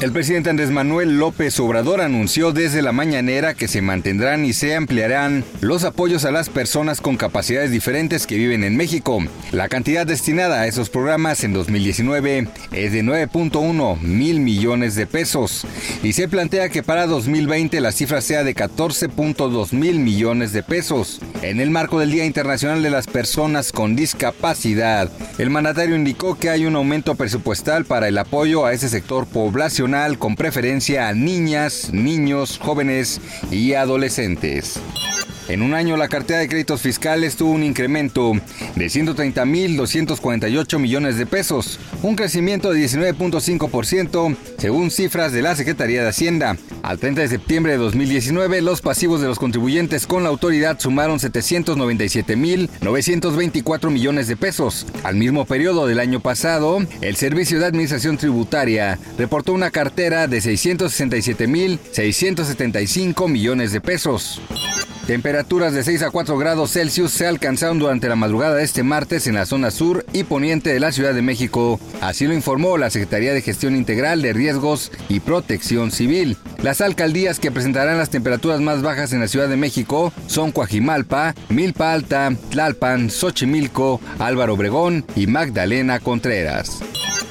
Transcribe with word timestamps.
El 0.00 0.12
presidente 0.12 0.48
Andrés 0.48 0.70
Manuel 0.70 1.18
López 1.18 1.58
Obrador 1.58 2.00
anunció 2.00 2.52
desde 2.52 2.82
la 2.82 2.92
mañanera 2.92 3.54
que 3.54 3.66
se 3.66 3.82
mantendrán 3.82 4.44
y 4.44 4.52
se 4.52 4.76
ampliarán 4.76 5.44
los 5.60 5.82
apoyos 5.82 6.24
a 6.24 6.30
las 6.30 6.50
personas 6.50 7.00
con 7.00 7.16
capacidades 7.16 7.72
diferentes 7.72 8.24
que 8.24 8.36
viven 8.36 8.62
en 8.62 8.76
México. 8.76 9.18
La 9.50 9.68
cantidad 9.68 10.06
destinada 10.06 10.60
a 10.60 10.68
esos 10.68 10.88
programas 10.88 11.42
en 11.42 11.52
2019 11.52 12.46
es 12.70 12.92
de 12.92 13.02
9.1 13.02 14.00
mil 14.00 14.38
millones 14.38 14.94
de 14.94 15.08
pesos 15.08 15.66
y 16.04 16.12
se 16.12 16.28
plantea 16.28 16.68
que 16.68 16.84
para 16.84 17.08
2020 17.08 17.80
la 17.80 17.90
cifra 17.90 18.20
sea 18.20 18.44
de 18.44 18.54
14.2 18.54 19.72
mil 19.72 19.98
millones 19.98 20.52
de 20.52 20.62
pesos. 20.62 21.20
En 21.42 21.60
el 21.60 21.70
marco 21.70 22.00
del 22.00 22.10
Día 22.10 22.24
Internacional 22.24 22.82
de 22.82 22.90
las 22.90 23.06
Personas 23.06 23.70
con 23.70 23.94
Discapacidad, 23.94 25.08
el 25.38 25.50
mandatario 25.50 25.94
indicó 25.94 26.36
que 26.36 26.50
hay 26.50 26.66
un 26.66 26.74
aumento 26.74 27.14
presupuestal 27.14 27.84
para 27.84 28.08
el 28.08 28.18
apoyo 28.18 28.66
a 28.66 28.72
ese 28.72 28.88
sector 28.88 29.24
poblacional 29.24 30.18
con 30.18 30.34
preferencia 30.34 31.08
a 31.08 31.14
niñas, 31.14 31.90
niños, 31.92 32.58
jóvenes 32.58 33.20
y 33.52 33.74
adolescentes. 33.74 34.80
En 35.48 35.62
un 35.62 35.72
año 35.72 35.96
la 35.96 36.08
cartera 36.08 36.40
de 36.40 36.48
créditos 36.48 36.82
fiscales 36.82 37.36
tuvo 37.36 37.52
un 37.52 37.62
incremento 37.62 38.32
de 38.76 38.86
130.248 38.86 40.78
millones 40.78 41.16
de 41.16 41.24
pesos, 41.24 41.80
un 42.02 42.16
crecimiento 42.16 42.70
de 42.70 42.84
19.5% 42.84 44.36
según 44.58 44.90
cifras 44.90 45.32
de 45.32 45.40
la 45.40 45.56
Secretaría 45.56 46.02
de 46.02 46.08
Hacienda. 46.08 46.58
Al 46.82 46.98
30 46.98 47.22
de 47.22 47.28
septiembre 47.28 47.72
de 47.72 47.78
2019, 47.78 48.60
los 48.60 48.82
pasivos 48.82 49.22
de 49.22 49.26
los 49.26 49.38
contribuyentes 49.38 50.06
con 50.06 50.22
la 50.22 50.28
autoridad 50.28 50.78
sumaron 50.78 51.18
797.924 51.18 53.90
millones 53.90 54.28
de 54.28 54.36
pesos. 54.36 54.86
Al 55.02 55.16
mismo 55.16 55.46
periodo 55.46 55.86
del 55.86 56.00
año 56.00 56.20
pasado, 56.20 56.80
el 57.00 57.16
Servicio 57.16 57.58
de 57.58 57.64
Administración 57.64 58.18
Tributaria 58.18 58.98
reportó 59.16 59.54
una 59.54 59.70
cartera 59.70 60.26
de 60.26 60.36
667.675 60.38 63.28
millones 63.28 63.72
de 63.72 63.80
pesos. 63.80 64.42
Temperaturas 65.08 65.72
de 65.72 65.82
6 65.84 66.02
a 66.02 66.10
4 66.10 66.36
grados 66.36 66.72
Celsius 66.72 67.12
se 67.12 67.26
alcanzaron 67.26 67.78
durante 67.78 68.10
la 68.10 68.14
madrugada 68.14 68.56
de 68.56 68.62
este 68.62 68.82
martes 68.82 69.26
en 69.26 69.36
la 69.36 69.46
zona 69.46 69.70
sur 69.70 70.04
y 70.12 70.24
poniente 70.24 70.68
de 70.68 70.80
la 70.80 70.92
Ciudad 70.92 71.14
de 71.14 71.22
México. 71.22 71.80
Así 72.02 72.26
lo 72.26 72.34
informó 72.34 72.76
la 72.76 72.90
Secretaría 72.90 73.32
de 73.32 73.40
Gestión 73.40 73.74
Integral 73.74 74.20
de 74.20 74.34
Riesgos 74.34 74.92
y 75.08 75.20
Protección 75.20 75.92
Civil. 75.92 76.36
Las 76.62 76.82
alcaldías 76.82 77.40
que 77.40 77.50
presentarán 77.50 77.96
las 77.96 78.10
temperaturas 78.10 78.60
más 78.60 78.82
bajas 78.82 79.14
en 79.14 79.20
la 79.20 79.28
Ciudad 79.28 79.48
de 79.48 79.56
México 79.56 80.12
son 80.26 80.52
Coajimalpa, 80.52 81.34
Milpa 81.48 81.94
Alta, 81.94 82.30
Tlalpan, 82.50 83.08
Xochimilco, 83.08 84.02
Álvaro 84.18 84.52
Obregón 84.52 85.06
y 85.16 85.26
Magdalena 85.26 86.00
Contreras. 86.00 86.82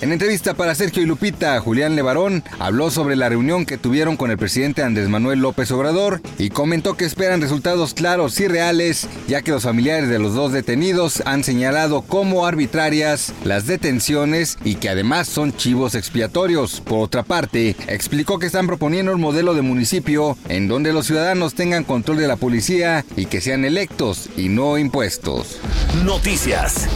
En 0.00 0.12
entrevista 0.12 0.54
para 0.54 0.74
Sergio 0.74 1.02
y 1.02 1.06
Lupita, 1.06 1.58
Julián 1.60 1.96
Levarón 1.96 2.44
habló 2.58 2.90
sobre 2.90 3.16
la 3.16 3.28
reunión 3.28 3.64
que 3.64 3.78
tuvieron 3.78 4.16
con 4.16 4.30
el 4.30 4.36
presidente 4.36 4.82
Andrés 4.82 5.08
Manuel 5.08 5.38
López 5.38 5.70
Obrador 5.70 6.20
y 6.38 6.50
comentó 6.50 6.94
que 6.94 7.04
esperan 7.04 7.40
resultados 7.40 7.94
claros 7.94 8.38
y 8.40 8.48
reales, 8.48 9.08
ya 9.28 9.40
que 9.42 9.52
los 9.52 9.62
familiares 9.62 10.08
de 10.08 10.18
los 10.18 10.34
dos 10.34 10.52
detenidos 10.52 11.22
han 11.24 11.42
señalado 11.42 12.02
como 12.02 12.44
arbitrarias 12.44 13.32
las 13.44 13.66
detenciones 13.66 14.58
y 14.64 14.74
que 14.74 14.90
además 14.90 15.28
son 15.28 15.56
chivos 15.56 15.94
expiatorios. 15.94 16.80
Por 16.80 17.04
otra 17.04 17.22
parte, 17.22 17.76
explicó 17.86 18.38
que 18.38 18.46
están 18.46 18.66
proponiendo 18.66 19.12
un 19.14 19.20
modelo 19.20 19.54
de 19.54 19.62
municipio 19.62 20.36
en 20.48 20.68
donde 20.68 20.92
los 20.92 21.06
ciudadanos 21.06 21.54
tengan 21.54 21.84
control 21.84 22.18
de 22.18 22.28
la 22.28 22.36
policía 22.36 23.04
y 23.16 23.26
que 23.26 23.40
sean 23.40 23.64
electos 23.64 24.28
y 24.36 24.48
no 24.48 24.76
impuestos. 24.76 25.60
Noticias. 26.04 26.88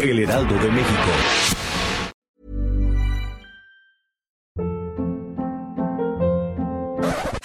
El 0.00 0.20
Heraldo 0.20 0.54
de 0.54 0.70
México. 0.70 1.63